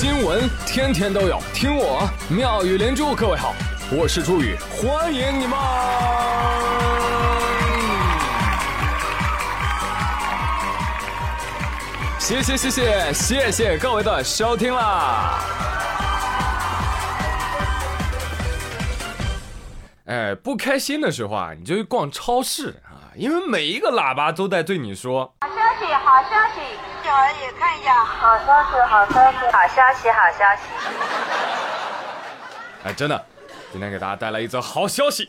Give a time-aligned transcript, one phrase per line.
[0.00, 3.16] 新闻天天都有，听我妙语连珠。
[3.16, 3.52] 各位好，
[3.90, 5.58] 我是朱宇，欢迎你们！
[12.20, 15.40] 谢谢谢谢谢谢各位的收听啦！
[20.04, 25.54] 哎，不开心的时候啊，你就去逛超市啊，因为每一个喇叭都在对你说好消
[25.84, 26.60] 息，好消息，
[27.08, 30.62] 小儿也看一下，好消息，好消息，好消息，好消息。
[32.84, 33.24] 哎，真的，
[33.72, 35.26] 今天给大家带来一则好消息。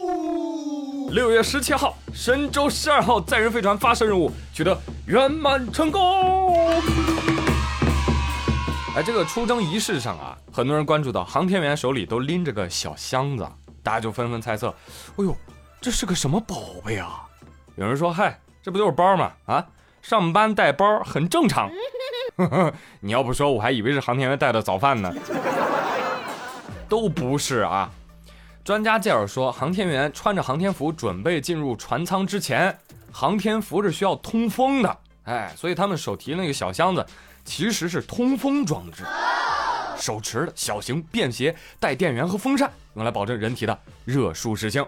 [1.11, 6.81] 六月十七号，神舟十二号载人飞船发射任务取得圆满成功。
[8.93, 13.47] 哎，这个出征仪式上啊，很多人关注到航天员手里都拎着个小箱子，
[13.81, 14.67] 大家就纷纷猜测：
[15.15, 15.33] 哎呦，
[15.79, 17.21] 这是个什么宝贝啊？
[17.77, 19.31] 有人说：嗨，这不就是包吗？
[19.45, 19.65] 啊，
[20.01, 21.69] 上班带包很正常。
[23.01, 25.13] 你要不说，我还以为是航天员带的早饭呢。
[26.87, 27.91] 都不是啊。
[28.63, 32.77] 专家介绍说，航天员穿着航天服准备进入船舱之前，
[33.11, 37.05] 航天服是需要通风的，哎，所以他们手提那个小箱子
[37.43, 39.03] 其实是通风装置，
[39.97, 44.85] 手持的小型便携，带电源和风扇，用来保证人体的热舒适性。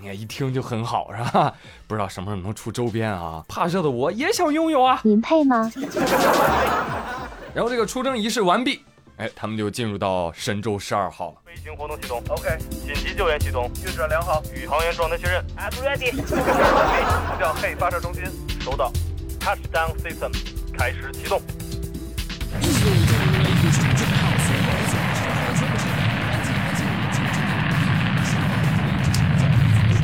[0.00, 1.52] 你看一听就很好是吧？
[1.86, 3.44] 不知道什么时候能出周边啊？
[3.48, 5.00] 怕热的我也想拥有啊！
[5.04, 5.70] 您配吗？
[7.54, 8.82] 然后这个出征仪式完毕。
[9.16, 11.36] 哎，他们就进入到神舟十二号了。
[11.44, 15.44] 飞行活动系统 OK，紧急救援系统运转良好，宇航员状态确认。
[15.56, 16.12] I'm ready。
[16.14, 18.22] 呼 叫嘿发射中心，
[18.60, 18.92] 收到。
[19.40, 20.30] Touchdown system
[20.76, 21.40] 开始启动。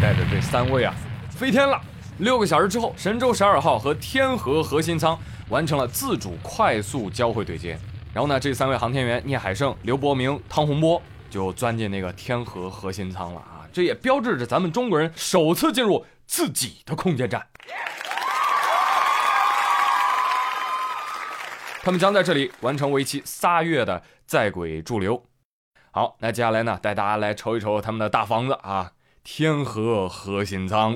[0.05, 0.95] 带着这三位啊，
[1.31, 1.81] 飞天了。
[2.19, 7.79] 六个小时之后，神舟十二号和天河核心舱完成了自主快速交会对接。
[8.13, 13.65] 然后呢，这三位航天员聂海胜、刘伯明、汤洪波就钻进那个天河核心舱了啊！
[13.73, 17.47] 这也标志着咱们中国人首次进入自己的空间站。
[21.83, 25.25] 他们将在这里完成为期仨月的在轨驻留。
[25.93, 28.93] 好，那接下来呢，带大家来瞅一瞅他们的大房子啊！
[29.27, 30.95] 天河核心舱，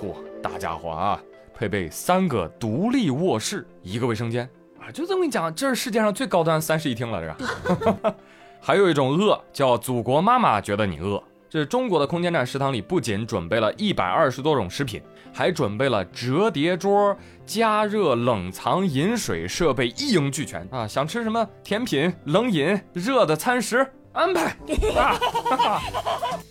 [0.00, 1.20] 嚯，大家伙啊，
[1.54, 4.48] 配备三个独立卧室，一个卫生间
[4.80, 8.14] 啊，就这么跟你讲，这是世界上最高端三室一厅了，这。
[8.58, 15.00] 还有一种饿叫祖国妈妈觉得你饿，这中国的空间站食堂里不仅准备了一百二十多种食品，
[15.32, 20.88] 还准备了折叠桌、加热冷藏饮水设备一应俱全啊！
[20.88, 23.86] 想吃什么甜品、冷饮、热的餐食。
[24.12, 24.56] 安排
[24.96, 25.18] 啊，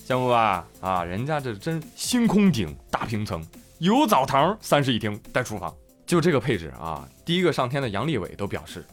[0.07, 0.66] 羡慕吧？
[0.79, 3.45] 啊，人家这真星空顶大平层，
[3.79, 5.73] 有澡堂，三室一厅带厨房，
[6.06, 7.07] 就这个配置啊！
[7.25, 8.85] 第一个上天的杨利伟都表示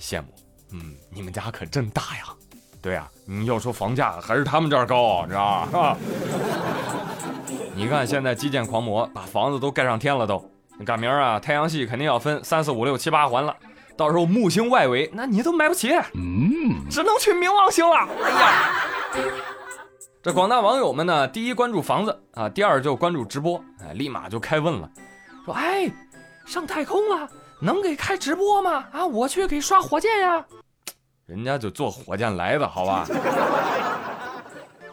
[0.00, 0.28] 羡慕。
[0.72, 2.24] 嗯，你们家可真大呀！
[2.80, 5.96] 对呀，你要说房价还是他们这儿高，你知道吧？
[7.74, 10.42] 你看现在基建狂魔把房子都盖上天了，都
[10.86, 13.54] 赶明儿啊，太阳系肯定要分三四五六七八环了。
[13.98, 18.08] 到时候木星外围，那你都买不起，嗯，只能去冥王星了。
[18.22, 18.72] 哎呀，
[20.22, 24.88] 这广大网友们呢，第一关注房子啊，第二就关注直播，哎，立马就开问了，
[25.44, 25.90] 说，哎，
[26.46, 27.28] 上太空了，
[27.60, 28.84] 能给开直播吗？
[28.92, 30.44] 啊，我去给刷火箭呀。
[31.26, 33.04] 人家就坐火箭来的，好吧？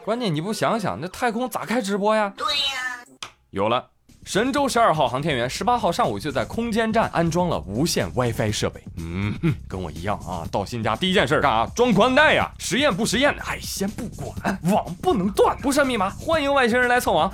[0.04, 2.34] 关键你不想想，那太空咋开直播呀？
[2.36, 3.06] 对呀，
[3.52, 3.86] 有了。
[4.26, 8.84] 神舟十二号航天员十八号上午就在空间站安装了无线 WiFi 设备。
[8.98, 9.36] 嗯，
[9.68, 11.68] 跟我一样啊，到新家第一件事干啥？
[11.76, 12.52] 装宽带呀！
[12.58, 17.32] 实验不实验的，哎，先不管，网不能断，不设密码，欢迎外星人来蹭网。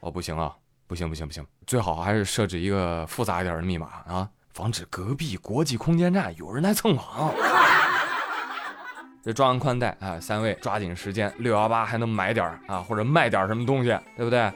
[0.00, 0.52] 哦，不行啊，
[0.86, 7.32] 不行不行不行，最好还是设置一个复杂一点的密码啊，防止隔壁国际空间站有人来蹭网。
[9.26, 14.48] 这装完宽带啊，三位抓紧时间，六幺八还能买点啊，或者卖点什么东西，对不对？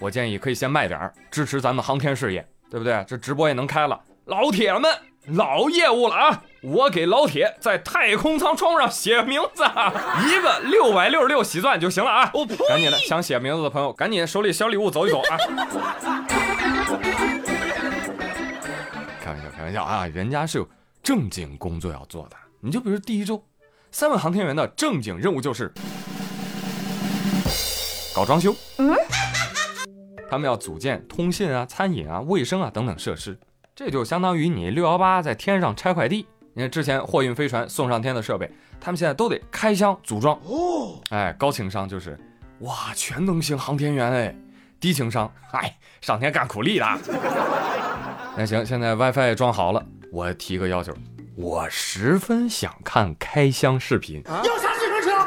[0.00, 3.04] 我建议可以先卖点支持咱们航天事业，对不对？
[3.06, 4.90] 这直播也能开了，老铁们，
[5.26, 6.42] 老业务了啊！
[6.62, 12.32] 我给老铁在太空舱窗户上写名字，一个六百六十六喜钻就行了啊！
[12.68, 15.38] 赶紧的，想写名字的朋友，赶紧手里小礼物走一走啊！
[19.22, 20.08] 开玩笑，开玩笑啊！
[20.08, 20.68] 人家是有
[21.04, 23.40] 正经工作要做的，你就比如第一周。
[23.90, 25.72] 三位航天员的正经任务就是
[28.14, 28.54] 搞装修。
[28.78, 28.94] 嗯，
[30.30, 33.38] 他们要组建通信啊、餐饮啊、卫生啊等等设施，
[33.74, 36.26] 这就相当于你六幺八在天上拆快递。
[36.54, 38.50] 你看之前货运飞船送上天的设备，
[38.80, 40.34] 他们现在都得开箱组装。
[40.44, 42.18] 哦，哎，高情商就是
[42.60, 44.34] 哇，全能型航天员哎。
[44.80, 46.86] 低情商，嗨，上天干苦力的。
[48.38, 50.94] 那行，现在 WiFi 装好了，我提个要求，
[51.40, 54.20] 我十分想看开箱视频。
[54.26, 55.24] 要啥自行车？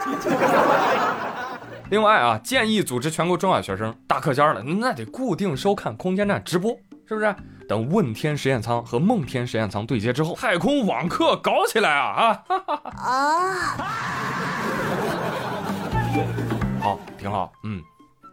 [1.90, 6.78] 另外啊，建议组织全国中小学生大课间了，那得固定收看空间站直播，
[7.08, 7.34] 是不是？
[7.66, 12.60] 等问天实验舱和梦天实验舱对接之后，太空网课搞起来啊啊！
[12.98, 13.78] 啊！
[16.84, 17.82] 好，挺好，嗯，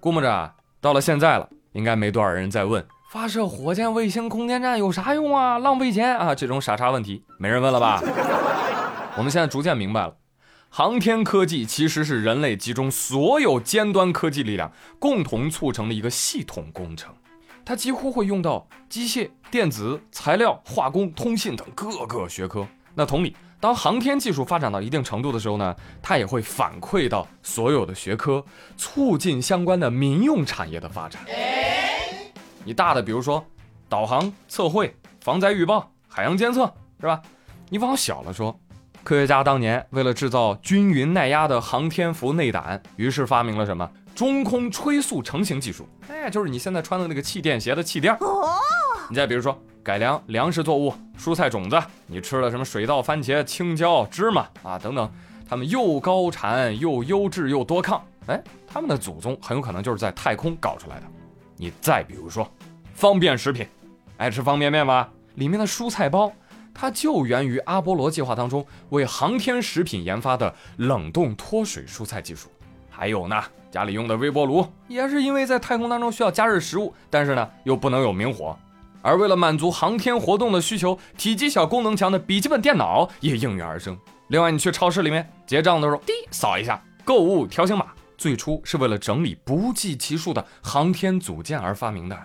[0.00, 5.58] 估摸着到了现在了，应该没多少人在问发射火箭、卫星、空间站有啥用啊？
[5.58, 6.34] 浪费钱啊！
[6.34, 8.02] 这种傻叉问题没人问了吧？
[9.16, 10.14] 我们现在逐渐明白了。
[10.68, 17.10] 航天科技其实是人类集中所有尖端科技力量共同促成的一个系统工程，
[17.64, 22.68] 它几乎会用到机械、电子、材料、化工、通信等各个学科。
[22.94, 28.44] 那同理，当航天技术发展到一定程度的时候呢，它也会反馈到所有的学科，
[28.76, 31.22] 促进相关的民用产业的发展。
[32.68, 33.42] 你大的，比如说
[33.88, 36.70] 导航、测绘、防灾预报、海洋监测，
[37.00, 37.22] 是吧？
[37.70, 38.54] 你往小了说。
[39.02, 45.88] 科学家当年为了制造均匀耐压的航天服内胆，于是发明了什么中空吹塑成型技术。
[46.10, 48.12] 哎，就是你现在穿的那个气垫鞋的气垫。
[48.20, 48.52] 哦。
[49.08, 55.10] 你再比如说改良粮食作物、蔬菜种子，你吃了什么水稻、番茄、青椒、芝麻啊等等，
[55.48, 58.04] 它们又高产又优质又多抗。
[58.26, 61.06] 哎，他们的祖宗很有可能就是在太空搞出来的。
[61.58, 62.50] 你再比如说
[62.94, 63.66] 方便食品，
[64.16, 65.10] 爱吃方便面吧？
[65.34, 66.32] 里面的蔬菜包。
[66.80, 72.48] 它就源于阿波罗计划当中为航天食品研发的冷冻脱水蔬菜技术。
[72.88, 78.56] 还有呢，家里用的微波炉也是因为在太空当中需要加热食物，但是呢又不能有明火。
[79.02, 83.98] 而为了满足航天活动的需求，体积小、功能强的笔记本电脑也应运而生。
[84.28, 87.86] 另外，你去超市里面结账的时候，滴扫一下购物条形码，
[88.18, 92.18] 最初是为了整理不计其数的航天组件而发明的。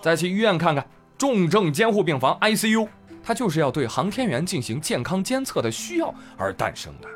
[0.00, 0.86] 再去医院看看。
[1.18, 2.88] 重症监护病房 ICU，
[3.24, 7.08] 它就是要对航天员进行健康监测的需要而诞生的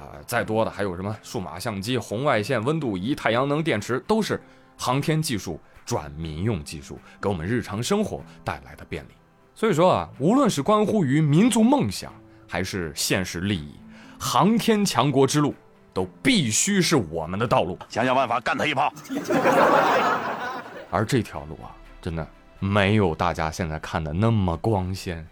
[0.00, 0.14] 啊！
[0.24, 4.40] 再多的还有什么数码相机、红外线温度仪、太阳能电池，都是
[4.76, 9.10] 航天技术转民用技术给我们日常生活带来的便利。
[9.56, 12.12] 所以说啊，无论是关乎于民族梦想，
[12.46, 13.74] 还是现实利益，
[14.20, 15.52] 航天强国之路
[15.92, 17.78] 都必须是我们的道路。
[17.88, 18.92] 想想办法干他一炮。
[20.90, 22.26] 而这条路啊，真的。
[22.60, 25.24] 没有大家现在看的那么光鲜，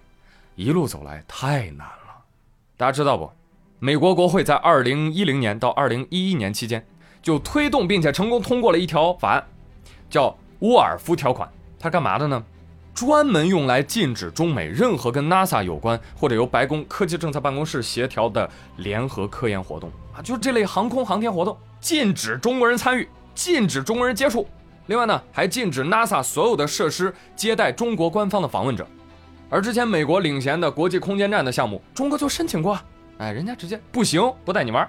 [0.55, 2.23] 一路走来太难了。
[2.76, 3.29] 大家知道不？
[3.81, 6.87] 美国国会在二零一零年到二零一一年期间，
[7.20, 9.44] 就推动并且成功通过了一条法案，
[10.09, 11.50] 叫沃尔夫条款。
[11.81, 12.44] 它干嘛的呢？
[12.97, 18.49] 专门用来禁止中美任何跟 NASA 有关或者由白宫科技政策办公室协调的
[18.79, 19.91] 联合科研活动。
[20.15, 24.49] 啊，就是这类航空航天活动，禁止中国人参与，禁止中国人接触。
[24.87, 28.87] 另外呢，还禁止 NASA 所有的设施接待中国官方的访问者，
[29.51, 32.81] 而之前美国领衔的国际空间站的项目，中国就申请过，
[33.19, 34.89] 哎，人家直接不行，不带你玩，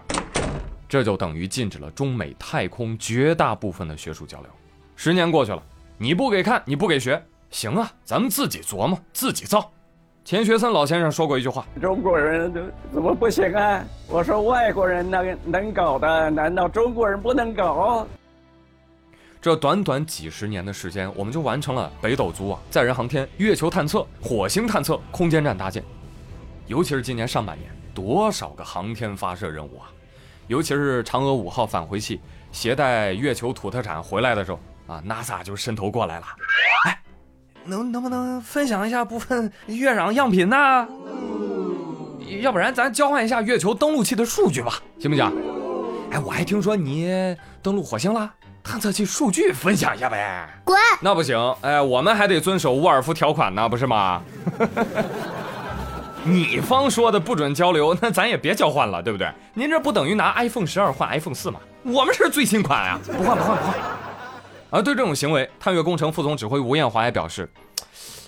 [0.87, 4.49] 这就等于禁止了中美太空绝大部分的学术交流。
[4.95, 5.61] 十年过去了，
[5.97, 7.21] 你不给看，你不给学，
[7.57, 9.71] 行啊，咱们自己琢磨，自己造。
[10.23, 12.53] 钱学森老先生说过一句话：中国人
[12.93, 13.83] 怎么不行啊？
[14.07, 18.05] 我说外国人能能搞的，难道中国人不能搞？
[19.41, 25.83] 这短短几十年的时间，我们就完成了北斗组网、载人航天、月球探测、火星探测、空间站搭建。
[26.67, 29.89] 尤其是今年上半年，多少个航天发射任务啊！
[30.45, 32.21] 尤其是嫦娥五号返回器
[32.51, 36.25] 携带月球土特产回来的时候啊，NASA 就伸头过来了。
[37.67, 40.87] 哎，能能不能分享一下部分月壤样品呢？
[42.41, 45.25] 要不然咱交换一下月球登陆器的数据吧，行不行？
[46.11, 48.31] 哎，我还听说你登陆火星了。
[48.63, 50.47] 探测器数据分享一下呗？
[50.63, 50.77] 滚！
[51.01, 54.21] 那不行，哎，我们还得遵守沃尔夫条款呢，不是吗？
[56.23, 59.29] 你方说的不准交流，那咱也别交换了，对不对？
[59.53, 61.59] 您这不等于拿 iPhone 十二换 iPhone 四吗？
[61.83, 63.75] 我们是最新款呀，不换不换不换。
[64.69, 67.49] 而对这种行为，探月工程副总指挥吴艳华也表示，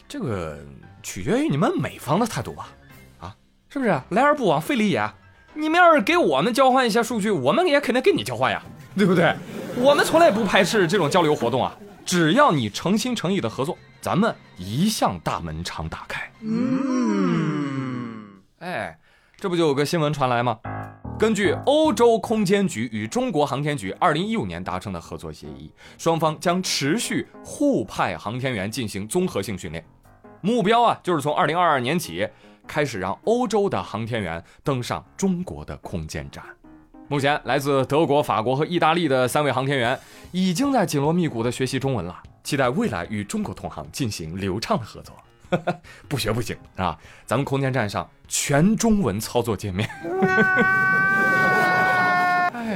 [0.08, 0.58] 这个
[1.04, 2.70] 取决于你们美方的态度吧？
[3.20, 3.36] 啊，
[3.70, 4.02] 是不是？
[4.10, 5.10] 来而不往非礼也。
[5.54, 8.64] 你们要是给我们交换一下数据，我们也肯定跟你交换呀，
[8.96, 9.36] 对不对？
[9.78, 16.32] 我们从来不排斥这种交流活动啊，只要你诚心诚意的合作，咱们一向大门常打开。
[16.42, 18.26] 嗯，
[18.60, 18.98] 哎，
[19.38, 20.60] 这不就有个新闻传来吗？
[21.20, 29.84] 根据欧洲空间局与中国航天局二零一五年达成的合作协议，双方将持续互派航天员进行综合性训练，
[30.40, 32.26] 目标啊就是从二零二二年起
[32.66, 36.42] 开始让欧洲的航天员登上中国的空间站。
[37.10, 40.00] 目前，来自德国、法国和意大利的三位航天员
[40.32, 45.14] 已经在紧锣密鼓地学习中文了，期待未来与中国同行进行流畅的合作。
[46.08, 46.96] 不学不行啊！
[47.26, 49.90] 咱们空间站上全中文操作界面。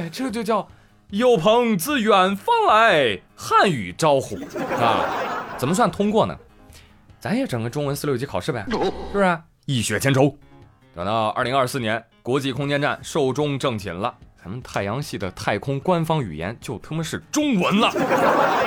[0.04, 0.68] 哎，这就叫
[1.08, 4.36] 有朋自远方来，汉语招呼
[4.78, 5.56] 啊！
[5.56, 6.36] 怎么算通过呢？
[7.18, 9.40] 咱也整个中文四六级考试呗，是不是？
[9.64, 10.36] 一雪前仇。
[10.94, 17.90] 等到二零二四年，国际空间站寿终正寝了，咱们太阳系的太空官方语言就他妈是中文了。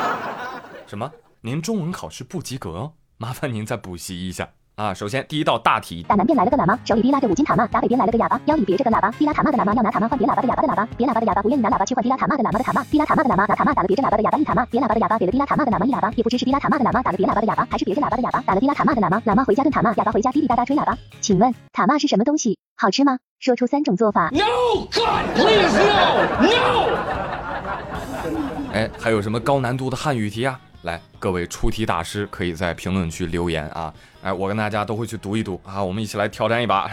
[0.88, 1.12] 什么？
[1.42, 2.94] 您中文考试不及格？
[3.18, 4.94] 麻烦您再补习一下啊！
[4.94, 9.10] 首先第一道大题，打南边来了个喇嘛，手里提拉着五斤塔嘛；打北边来了个哑巴，腰里别着个喇叭。
[9.10, 12.84] 提拉塔嘛的喇嘛要拿塔嘛换别喇叭的哑巴的喇叭，别喇叭的哑巴不愿意拿喇叭去换提拉塔嘛的喇嘛的塔嘛。
[12.92, 19.20] 提拉塔嘛的喇嘛拿塔嘛打了别着喇叭的哑巴一塔嘛，别喇叭的哑巴给了提拉塔嘛的喇嘛一喇叭，也不知是提拉塔嘛的喇嘛打了别喇叭的哑巴，还是别着喇叭的哑巴打了提拉塔嘛的喇嘛。
[19.26, 20.96] 喇嘛回家炖塔嘛，哑巴回家滴滴答答吹喇叭。
[21.22, 22.60] 请问塔嘛是什么东西？
[22.76, 23.18] 好吃吗？
[23.40, 24.30] 说出三种做法。
[24.30, 24.46] No
[24.94, 26.86] God please no no。
[28.74, 30.60] 哎，还有什么高难度的汉语题啊？
[30.88, 33.94] 来，各位出题大师可以在评论区留言啊！
[34.24, 36.88] 哎，我跟大家都会去读一读啊，我们一起来挑战一把。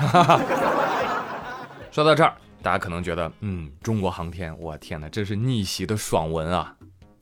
[1.92, 6.74] 说到这儿，大家可能觉得，嗯，中国航天，我天哪，这是逆袭的爽文啊！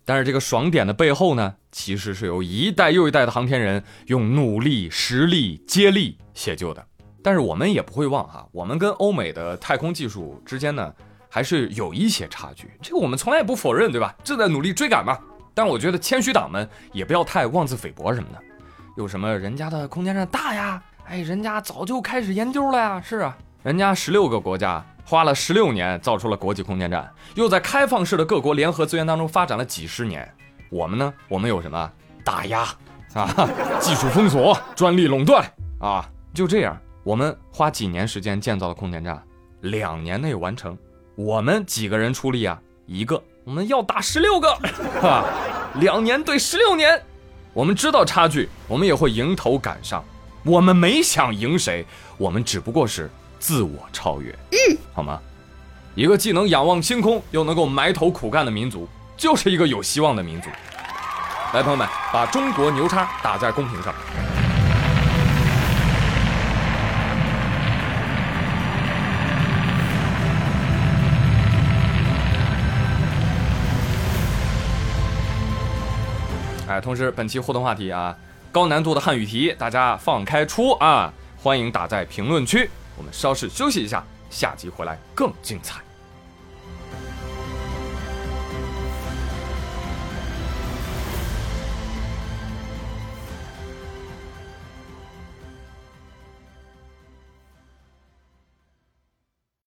[0.06, 6.82] 但是这个爽点的背后呢，其实是由一代又一代的航天人用努力、实力、接力写就的。
[7.22, 10.90] 但是我们也不会忘哈，我们跟欧美的太空技术之间呢，
[11.28, 14.14] 还是有一些差距，这个我们从来也不否认，对吧？
[14.24, 15.18] 正在努力追赶嘛。
[15.54, 18.38] 但我觉得谦虚党们也不要太妄自菲薄什么的，
[18.96, 30.26] 有什么人家的空间站大呀，哎，人家早就开始研究了呀，是啊，人家十六个国家花了十六年造出了国际空间站，又在开放式的各国联合资源当中发展了几十年。
[30.70, 31.92] 我们呢，我们有什么
[32.24, 32.66] 打压？
[33.12, 33.28] 啊，
[33.78, 35.44] 技术封锁、专利垄断？
[35.80, 39.22] 啊，就这样，我们花几年时间建造的空间站，
[39.60, 40.78] 两年内完成，
[41.14, 43.22] 我们几个人出力啊，一个。
[43.44, 44.54] 我们要打十六个，
[45.00, 45.24] 哈，
[45.80, 47.02] 两年对十六年，
[47.52, 50.02] 我们知道差距，我们也会迎头赶上。
[50.44, 51.84] 我们没想赢谁，
[52.18, 55.18] 我们只不过是自我超越，嗯，好吗？
[55.96, 60.48] 一个既能仰望星空，又能够埋头苦干的民族，就是一个有希望的民族。
[61.52, 63.92] 来，朋友们，把中国牛叉打在公屏上。
[76.68, 78.16] 哎，同时本期互动话题啊，
[78.50, 82.70] 高难度的汉语题，大家放开出啊，欢迎打在评论区。
[82.96, 85.80] 我们稍事休息一下，下集回来更精彩。